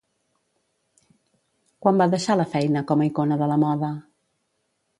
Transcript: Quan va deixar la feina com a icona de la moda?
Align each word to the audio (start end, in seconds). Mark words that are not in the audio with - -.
Quan 1.85 2.01
va 2.03 2.09
deixar 2.15 2.37
la 2.41 2.47
feina 2.55 2.85
com 2.93 3.03
a 3.05 3.09
icona 3.11 3.39
de 3.43 3.51
la 3.55 3.59
moda? 3.67 3.95